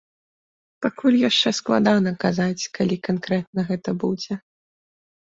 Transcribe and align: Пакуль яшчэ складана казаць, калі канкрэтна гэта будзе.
Пакуль 0.85 1.17
яшчэ 1.29 1.49
складана 1.57 2.13
казаць, 2.23 2.69
калі 2.77 2.97
канкрэтна 3.09 3.61
гэта 3.69 3.89
будзе. 4.05 4.33